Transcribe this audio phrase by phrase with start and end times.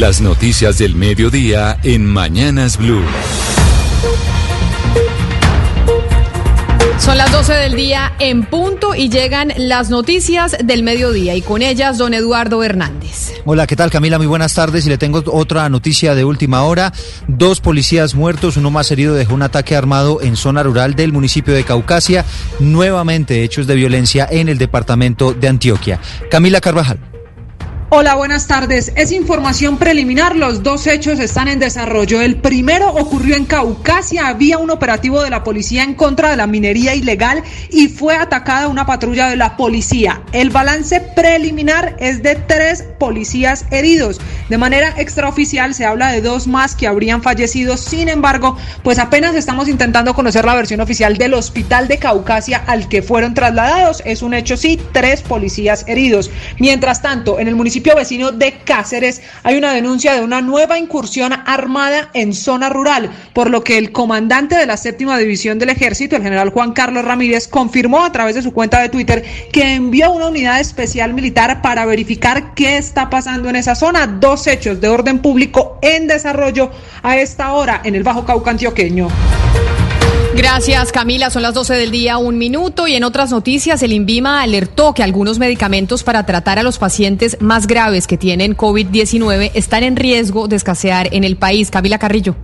[0.00, 3.04] Las noticias del mediodía en Mañanas Blue.
[6.98, 11.60] Son las 12 del día en punto y llegan las noticias del mediodía y con
[11.60, 13.34] ellas don Eduardo Hernández.
[13.44, 14.16] Hola, ¿qué tal Camila?
[14.16, 16.94] Muy buenas tardes y le tengo otra noticia de última hora.
[17.28, 21.52] Dos policías muertos, uno más herido dejó un ataque armado en zona rural del municipio
[21.52, 22.24] de Caucasia.
[22.58, 26.00] Nuevamente hechos de violencia en el departamento de Antioquia.
[26.30, 27.00] Camila Carvajal.
[27.92, 28.92] Hola, buenas tardes.
[28.94, 30.36] Es información preliminar.
[30.36, 32.20] Los dos hechos están en desarrollo.
[32.20, 34.28] El primero ocurrió en Caucasia.
[34.28, 38.68] Había un operativo de la policía en contra de la minería ilegal y fue atacada
[38.68, 40.22] una patrulla de la policía.
[40.30, 44.20] El balance preliminar es de tres policías heridos.
[44.48, 47.76] De manera extraoficial se habla de dos más que habrían fallecido.
[47.76, 52.88] Sin embargo, pues apenas estamos intentando conocer la versión oficial del hospital de Caucasia al
[52.88, 54.00] que fueron trasladados.
[54.04, 56.30] Es un hecho, sí, tres policías heridos.
[56.60, 61.32] Mientras tanto, en el municipio vecino de Cáceres hay una denuncia de una nueva incursión
[61.32, 66.16] armada en zona rural, por lo que el comandante de la séptima división del ejército,
[66.16, 70.12] el general Juan Carlos Ramírez, confirmó a través de su cuenta de Twitter que envió
[70.12, 74.06] una unidad especial militar para verificar qué está pasando en esa zona.
[74.06, 76.70] Dos hechos de orden público en desarrollo
[77.02, 79.08] a esta hora en el Bajo Cauca antioqueño.
[80.36, 81.28] Gracias, Camila.
[81.28, 82.86] Son las 12 del día, un minuto.
[82.86, 87.36] Y en otras noticias, el INVIMA alertó que algunos medicamentos para tratar a los pacientes
[87.40, 91.70] más graves que tienen COVID-19 están en riesgo de escasear en el país.
[91.70, 92.36] Camila Carrillo.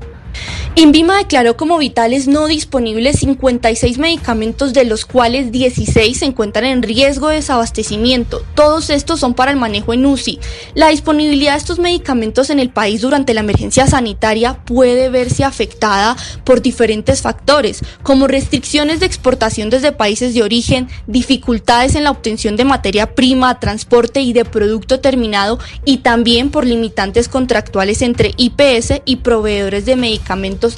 [0.75, 6.83] INVIMA declaró como vitales no disponibles 56 medicamentos, de los cuales 16 se encuentran en
[6.83, 8.45] riesgo de desabastecimiento.
[8.55, 10.39] Todos estos son para el manejo en UCI.
[10.75, 16.15] La disponibilidad de estos medicamentos en el país durante la emergencia sanitaria puede verse afectada
[16.45, 22.57] por diferentes factores, como restricciones de exportación desde países de origen, dificultades en la obtención
[22.57, 29.01] de materia prima, transporte y de producto terminado, y también por limitantes contractuales entre IPS
[29.07, 30.26] y proveedores de medicamentos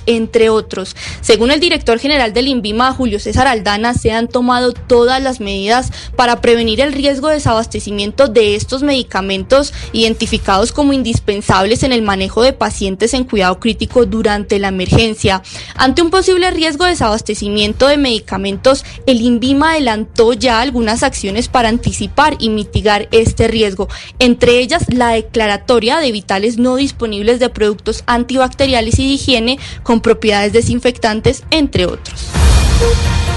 [0.07, 0.97] entre otros.
[1.21, 5.91] Según el director general del INVIMA, Julio César Aldana, se han tomado todas las medidas
[6.17, 12.42] para prevenir el riesgo de desabastecimiento de estos medicamentos identificados como indispensables en el manejo
[12.42, 15.42] de pacientes en cuidado crítico durante la emergencia.
[15.77, 21.69] Ante un posible riesgo de desabastecimiento de medicamentos, el INVIMA adelantó ya algunas acciones para
[21.69, 23.89] anticipar y mitigar este riesgo,
[24.19, 29.38] entre ellas la declaratoria de vitales no disponibles de productos antibacteriales y de higiene
[29.83, 32.29] con propiedades desinfectantes, entre otros.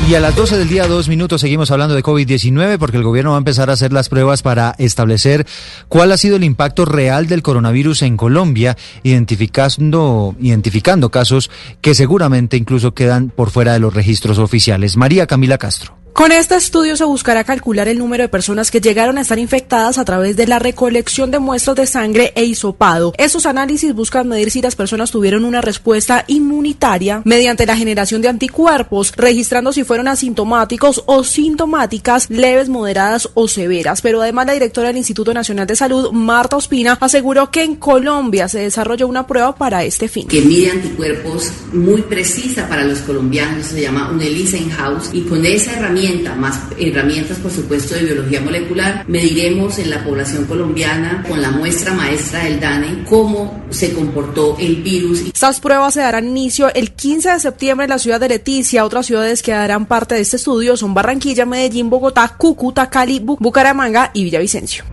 [0.09, 3.31] Y a las 12 del día, dos minutos, seguimos hablando de COVID-19 porque el gobierno
[3.31, 5.45] va a empezar a hacer las pruebas para establecer
[5.89, 11.51] cuál ha sido el impacto real del coronavirus en Colombia, identificando, identificando casos
[11.81, 14.97] que seguramente incluso quedan por fuera de los registros oficiales.
[14.97, 16.00] María Camila Castro.
[16.13, 19.97] Con este estudio se buscará calcular el número de personas que llegaron a estar infectadas
[19.97, 23.13] a través de la recolección de muestras de sangre e hisopado.
[23.17, 28.27] Estos análisis buscan medir si las personas tuvieron una respuesta inmunitaria mediante la generación de
[28.27, 34.01] anticuerpos, registrando si fueron asintomáticos o sintomáticas, leves, moderadas o severas.
[34.01, 38.49] Pero además la directora del Instituto Nacional de Salud, Marta Ospina, aseguró que en Colombia
[38.49, 40.27] se desarrolló una prueba para este fin.
[40.27, 45.45] Que mide anticuerpos muy precisa para los colombianos, se llama un ELISA in-house, y con
[45.45, 46.00] esa herramienta
[46.37, 51.93] más herramientas por supuesto de biología molecular, mediremos en la población colombiana con la muestra
[51.93, 55.21] maestra del DANE cómo se comportó el virus.
[55.21, 58.85] Estas pruebas se darán inicio el 15 de septiembre en la ciudad de Leticia.
[58.85, 64.11] Otras ciudades que darán parte de este estudio son Barranquilla, Medellín, Bogotá, Cúcuta, Cali, Bucaramanga
[64.13, 64.83] y Villavicencio.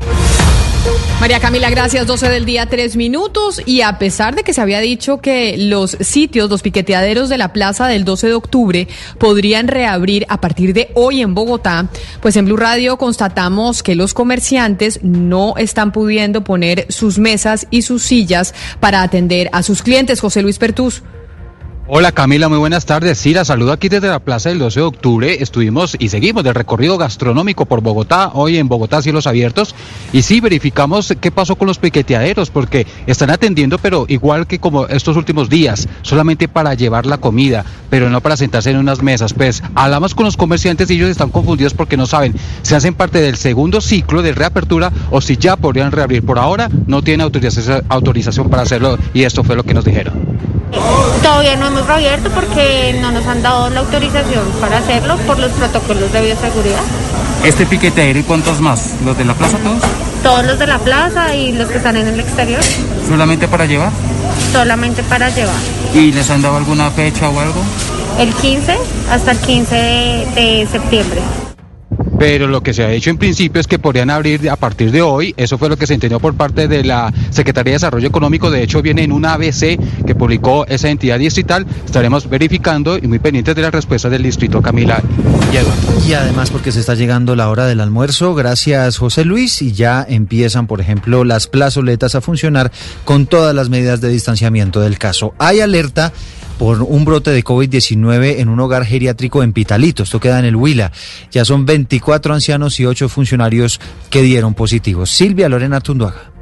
[1.20, 2.06] María Camila, gracias.
[2.06, 3.60] 12 del día, tres minutos.
[3.66, 7.52] Y a pesar de que se había dicho que los sitios, los piqueteaderos de la
[7.52, 8.88] plaza del 12 de octubre
[9.18, 11.88] podrían reabrir a partir de hoy en Bogotá,
[12.20, 17.82] pues en Blue Radio constatamos que los comerciantes no están pudiendo poner sus mesas y
[17.82, 20.20] sus sillas para atender a sus clientes.
[20.20, 21.02] José Luis Pertús.
[21.90, 23.24] Hola Camila, muy buenas tardes.
[23.24, 25.42] La saludo aquí desde la Plaza del 12 de Octubre.
[25.42, 29.74] Estuvimos y seguimos del recorrido gastronómico por Bogotá, hoy en Bogotá cielos abiertos.
[30.12, 34.86] Y sí, verificamos qué pasó con los piqueteaderos, porque están atendiendo, pero igual que como
[34.86, 39.32] estos últimos días, solamente para llevar la comida, pero no para sentarse en unas mesas.
[39.32, 43.22] Pues hablamos con los comerciantes y ellos están confundidos porque no saben si hacen parte
[43.22, 46.22] del segundo ciclo de reapertura o si ya podrían reabrir.
[46.22, 50.47] Por ahora no tienen autorización para hacerlo y esto fue lo que nos dijeron.
[51.22, 55.50] Todavía no hemos reabierto porque no nos han dado la autorización para hacerlo por los
[55.52, 56.80] protocolos de bioseguridad.
[57.44, 58.94] ¿Este piquete y cuántos más?
[59.04, 59.82] ¿Los de la plaza todos?
[60.22, 62.60] Todos los de la plaza y los que están en el exterior.
[63.08, 63.90] ¿Solamente para llevar?
[64.52, 65.54] Solamente para llevar.
[65.94, 67.62] ¿Y les han dado alguna fecha o algo?
[68.18, 68.76] El 15
[69.10, 71.20] hasta el 15 de, de septiembre.
[72.18, 75.02] Pero lo que se ha hecho en principio es que podrían abrir a partir de
[75.02, 78.50] hoy, eso fue lo que se entendió por parte de la Secretaría de Desarrollo Económico,
[78.50, 83.18] de hecho viene en un ABC que publicó esa entidad distrital, estaremos verificando y muy
[83.18, 85.02] pendientes de las respuestas del distrito Camila
[85.52, 86.08] y.
[86.08, 90.04] Y además porque se está llegando la hora del almuerzo, gracias José Luis, y ya
[90.08, 92.70] empiezan, por ejemplo, las plazoletas a funcionar
[93.04, 95.34] con todas las medidas de distanciamiento del caso.
[95.38, 96.12] Hay alerta
[96.58, 100.02] por un brote de COVID-19 en un hogar geriátrico en Pitalito.
[100.02, 100.92] Esto queda en el Huila.
[101.30, 105.10] Ya son 24 ancianos y 8 funcionarios que dieron positivos.
[105.10, 106.37] Silvia Lorena Tunduaga.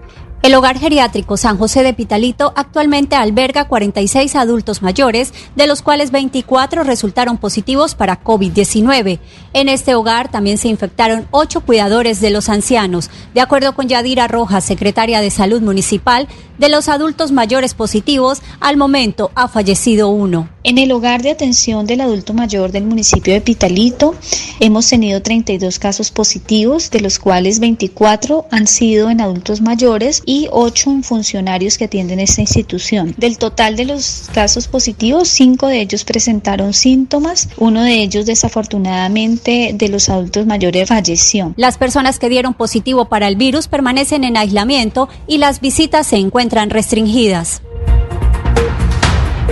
[0.46, 6.12] El hogar geriátrico San José de Pitalito actualmente alberga 46 adultos mayores, de los cuales
[6.12, 9.18] 24 resultaron positivos para COVID-19.
[9.54, 13.10] En este hogar también se infectaron 8 cuidadores de los ancianos.
[13.34, 16.28] De acuerdo con Yadira Rojas, secretaria de Salud Municipal,
[16.58, 20.48] de los adultos mayores positivos, al momento ha fallecido uno.
[20.66, 24.16] En el hogar de atención del adulto mayor del municipio de Pitalito
[24.58, 30.48] hemos tenido 32 casos positivos, de los cuales 24 han sido en adultos mayores y
[30.50, 33.14] 8 en funcionarios que atienden esta institución.
[33.16, 39.70] Del total de los casos positivos, 5 de ellos presentaron síntomas, uno de ellos desafortunadamente
[39.72, 41.54] de los adultos mayores falleció.
[41.56, 46.16] Las personas que dieron positivo para el virus permanecen en aislamiento y las visitas se
[46.16, 47.62] encuentran restringidas.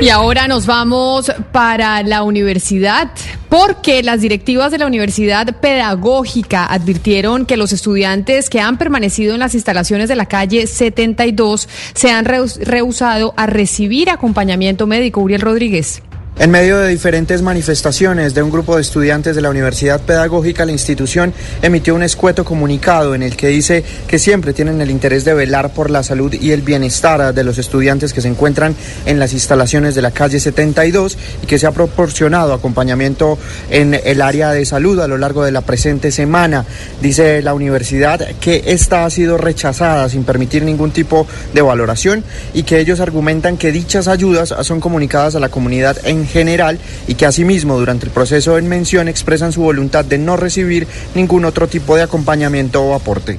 [0.00, 3.12] Y ahora nos vamos para la universidad,
[3.49, 9.41] porque las directivas de la Universidad Pedagógica advirtieron que los estudiantes que han permanecido en
[9.41, 15.20] las instalaciones de la calle 72 se han rehusado a recibir acompañamiento médico.
[15.20, 16.02] Uriel Rodríguez.
[16.36, 20.72] En medio de diferentes manifestaciones de un grupo de estudiantes de la Universidad Pedagógica, la
[20.72, 21.32] institución
[21.62, 25.72] emitió un escueto comunicado en el que dice que siempre tienen el interés de velar
[25.72, 28.75] por la salud y el bienestar de los estudiantes que se encuentran
[29.06, 33.38] en las instalaciones de la calle 72 y que se ha proporcionado acompañamiento
[33.70, 36.64] en el área de salud a lo largo de la presente semana.
[37.00, 42.64] Dice la universidad que esta ha sido rechazada sin permitir ningún tipo de valoración y
[42.64, 47.26] que ellos argumentan que dichas ayudas son comunicadas a la comunidad en general y que
[47.26, 51.96] asimismo durante el proceso en mención expresan su voluntad de no recibir ningún otro tipo
[51.96, 53.38] de acompañamiento o aporte.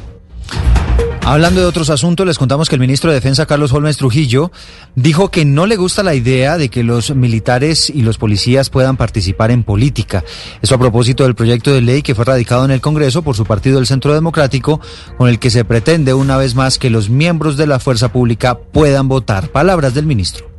[1.27, 4.51] Hablando de otros asuntos, les contamos que el ministro de Defensa, Carlos Holmes Trujillo,
[4.93, 8.95] dijo que no le gusta la idea de que los militares y los policías puedan
[8.95, 10.23] participar en política.
[10.61, 13.43] Eso a propósito del proyecto de ley que fue radicado en el Congreso por su
[13.43, 14.79] partido el Centro Democrático,
[15.17, 18.59] con el que se pretende una vez más que los miembros de la fuerza pública
[18.59, 19.49] puedan votar.
[19.49, 20.54] Palabras del ministro.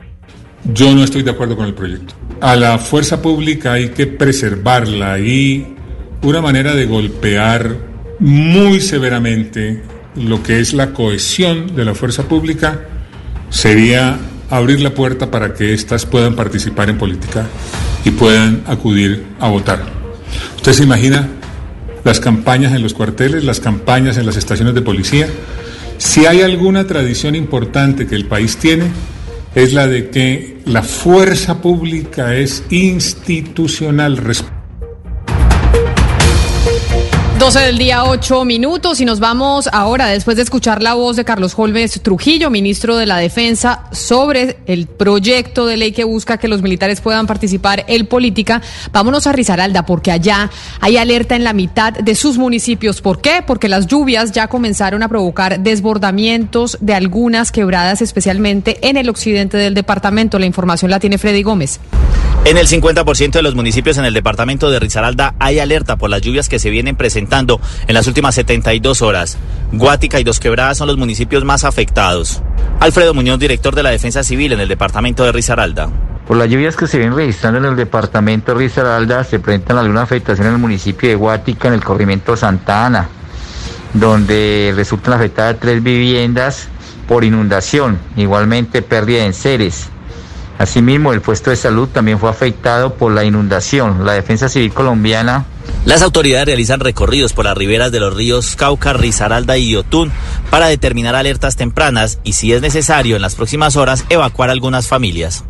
[0.72, 2.14] Yo no estoy de acuerdo con el proyecto.
[2.40, 5.74] A la fuerza pública hay que preservarla y
[6.22, 7.76] una manera de golpear
[8.18, 9.82] muy severamente
[10.16, 12.80] lo que es la cohesión de la fuerza pública
[13.50, 14.18] sería
[14.50, 17.46] abrir la puerta para que éstas puedan participar en política
[18.04, 19.82] y puedan acudir a votar.
[20.56, 21.28] ¿Usted se imagina
[22.04, 25.28] las campañas en los cuarteles, las campañas en las estaciones de policía?
[25.98, 28.84] Si hay alguna tradición importante que el país tiene,
[29.56, 34.18] es la de que la fuerza pública es institucional.
[37.38, 41.24] 12 del día, 8 minutos y nos vamos ahora, después de escuchar la voz de
[41.24, 46.48] Carlos Holmes Trujillo, ministro de la Defensa, sobre el proyecto de ley que busca que
[46.48, 48.62] los militares puedan participar en política.
[48.90, 50.50] Vámonos a Risaralda, porque allá
[50.80, 53.02] hay alerta en la mitad de sus municipios.
[53.02, 53.44] ¿Por qué?
[53.46, 59.58] Porque las lluvias ya comenzaron a provocar desbordamientos de algunas quebradas, especialmente en el occidente
[59.58, 60.38] del departamento.
[60.38, 61.80] La información la tiene Freddy Gómez.
[62.46, 66.22] En el 50% de los municipios en el departamento de Risaralda hay alerta por las
[66.22, 69.36] lluvias que se vienen presentando en las últimas 72 horas.
[69.72, 72.42] Guática y Dos Quebradas son los municipios más afectados.
[72.78, 75.90] Alfredo Muñoz, director de la Defensa Civil en el departamento de Risaralda.
[76.28, 80.02] Por las lluvias que se vienen registrando en el departamento de Risaralda, se presentan alguna
[80.02, 83.08] afectación en el municipio de Guática, en el corrimiento Santa Ana,
[83.92, 86.68] donde resultan afectadas tres viviendas
[87.08, 89.88] por inundación, igualmente pérdida de enseres.
[90.58, 94.04] Asimismo, el puesto de salud también fue afectado por la inundación.
[94.04, 95.46] La Defensa Civil colombiana
[95.84, 100.10] las autoridades realizan recorridos por las riberas de los ríos Cauca, Risaralda y Yotún
[100.50, 105.44] para determinar alertas tempranas y, si es necesario, en las próximas horas evacuar algunas familias.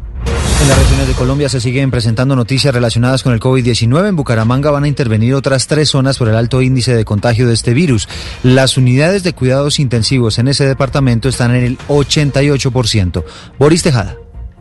[0.61, 4.09] En las regiones de Colombia se siguen presentando noticias relacionadas con el COVID-19.
[4.09, 7.55] En Bucaramanga van a intervenir otras tres zonas por el alto índice de contagio de
[7.55, 8.09] este virus.
[8.43, 13.25] Las unidades de cuidados intensivos en ese departamento están en el 88%.
[13.59, 14.17] Boris Tejada.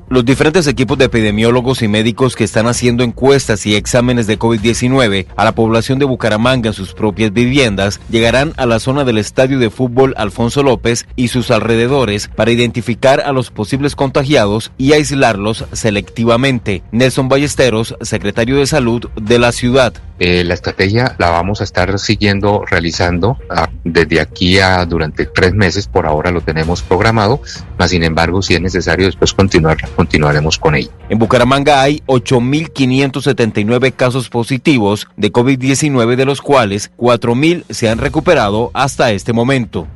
[0.07, 5.25] Los diferentes equipos de epidemiólogos y médicos que están haciendo encuestas y exámenes de COVID-19
[5.35, 9.57] a la población de Bucaramanga en sus propias viviendas llegarán a la zona del estadio
[9.57, 15.65] de fútbol Alfonso López y sus alrededores para identificar a los posibles contagiados y aislarlos
[15.71, 16.83] selectivamente.
[16.91, 19.93] Nelson Ballesteros, secretario de Salud de la ciudad.
[20.17, 25.53] Eh, la estrategia la vamos a estar siguiendo, realizando ah, desde aquí a durante tres
[25.53, 27.41] meses, por ahora lo tenemos programado,
[27.77, 30.89] mas sin embargo, si es necesario después continuar, continuaremos con ello.
[31.09, 38.71] En Bucaramanga hay 8.579 casos positivos de COVID-19, de los cuales 4.000 se han recuperado
[38.73, 39.87] hasta este momento.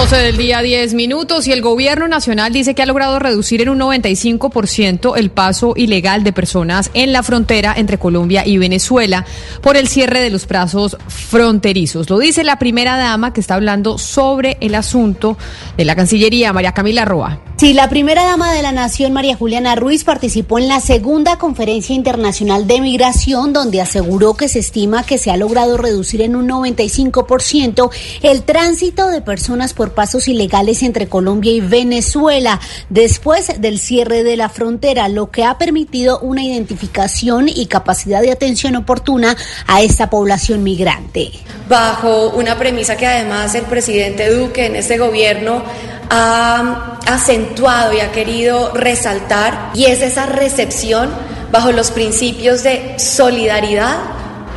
[0.00, 3.68] 12 del día, 10 minutos, y el gobierno nacional dice que ha logrado reducir en
[3.68, 9.26] un 95% el paso ilegal de personas en la frontera entre Colombia y Venezuela
[9.60, 12.08] por el cierre de los plazos fronterizos.
[12.08, 15.36] Lo dice la primera dama que está hablando sobre el asunto
[15.76, 17.38] de la Cancillería, María Camila Roa.
[17.60, 21.94] Sí, la primera dama de la Nación, María Juliana Ruiz, participó en la segunda conferencia
[21.94, 26.48] internacional de migración, donde aseguró que se estima que se ha logrado reducir en un
[26.48, 27.90] 95%
[28.22, 34.36] el tránsito de personas por pasos ilegales entre Colombia y Venezuela después del cierre de
[34.36, 40.10] la frontera, lo que ha permitido una identificación y capacidad de atención oportuna a esta
[40.10, 41.30] población migrante.
[41.68, 45.62] Bajo una premisa que además el presidente Duque en este gobierno
[46.10, 51.10] ha acentuado y ha querido resaltar, y es esa recepción
[51.52, 53.98] bajo los principios de solidaridad,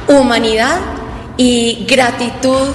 [0.08, 0.78] humanidad
[1.38, 2.68] y gratitud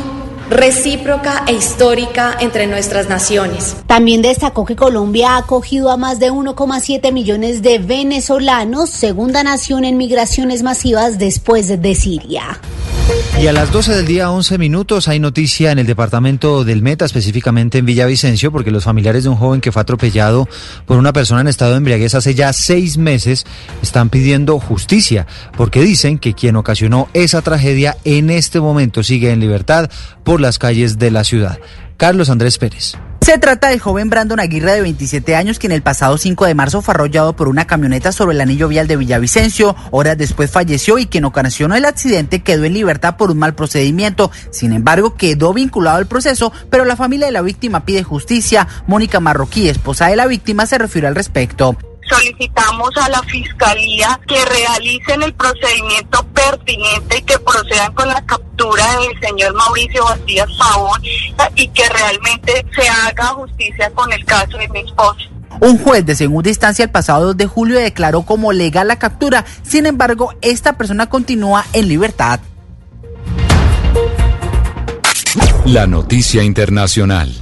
[0.50, 3.76] recíproca e histórica entre nuestras naciones.
[3.86, 9.84] También destacó que Colombia ha acogido a más de 1,7 millones de venezolanos, segunda nación
[9.84, 12.60] en migraciones masivas después de Siria.
[13.40, 17.04] Y a las 12 del día, 11 minutos, hay noticia en el departamento del Meta,
[17.04, 20.48] específicamente en Villavicencio, porque los familiares de un joven que fue atropellado
[20.86, 23.46] por una persona en estado de embriaguez hace ya seis meses
[23.80, 29.38] están pidiendo justicia, porque dicen que quien ocasionó esa tragedia en este momento sigue en
[29.38, 29.88] libertad
[30.24, 31.60] por las calles de la ciudad.
[31.96, 32.96] Carlos Andrés Pérez.
[33.28, 36.80] Se trata del joven Brandon Aguirre de 27 años, quien el pasado 5 de marzo
[36.80, 39.76] fue arrollado por una camioneta sobre el anillo vial de Villavicencio.
[39.90, 44.30] Horas después falleció y quien ocasionó el accidente quedó en libertad por un mal procedimiento.
[44.50, 48.66] Sin embargo, quedó vinculado al proceso, pero la familia de la víctima pide justicia.
[48.86, 51.76] Mónica Marroquí, esposa de la víctima, se refirió al respecto
[52.08, 58.84] solicitamos a la Fiscalía que realicen el procedimiento pertinente y que procedan con la captura
[59.00, 61.00] del señor Mauricio Bastidas Pavón
[61.56, 65.28] y que realmente se haga justicia con el caso de mi esposo.
[65.60, 69.44] Un juez de segunda instancia el pasado 2 de julio declaró como legal la captura,
[69.62, 72.40] sin embargo, esta persona continúa en libertad.
[75.64, 77.34] La noticia internacional.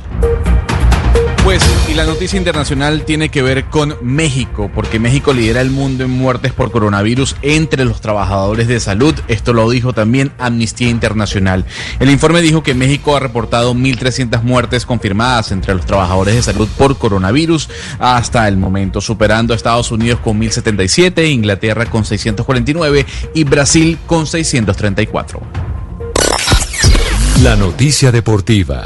[1.47, 6.03] Pues, y la noticia internacional tiene que ver con México, porque México lidera el mundo
[6.03, 9.15] en muertes por coronavirus entre los trabajadores de salud.
[9.29, 11.65] Esto lo dijo también Amnistía Internacional.
[12.01, 16.69] El informe dijo que México ha reportado 1.300 muertes confirmadas entre los trabajadores de salud
[16.77, 17.69] por coronavirus
[18.01, 24.27] hasta el momento, superando a Estados Unidos con 1.077, Inglaterra con 649 y Brasil con
[24.27, 25.41] 634.
[27.45, 28.85] La noticia deportiva.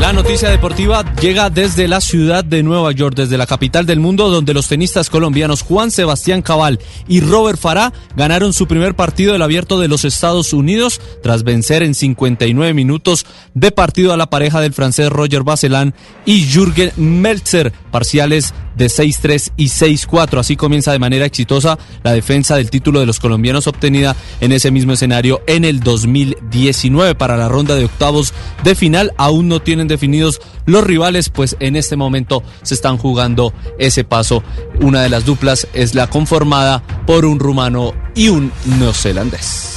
[0.00, 4.28] La noticia deportiva llega desde la ciudad de Nueva York, desde la capital del mundo,
[4.28, 9.42] donde los tenistas colombianos Juan Sebastián Cabal y Robert Farah ganaron su primer partido del
[9.42, 13.24] abierto de los Estados Unidos tras vencer en 59 minutos
[13.54, 15.94] de partido a la pareja del francés Roger Bacelán
[16.26, 20.38] y Jürgen Meltzer, parciales de 6-3 y 6-4.
[20.38, 24.70] Así comienza de manera exitosa la defensa del título de los colombianos obtenida en ese
[24.70, 27.14] mismo escenario en el 2019.
[27.14, 31.76] Para la ronda de octavos de final aún no tienen definidos los rivales, pues en
[31.76, 34.42] este momento se están jugando ese paso.
[34.80, 39.74] Una de las duplas es la conformada por un rumano y un neozelandés.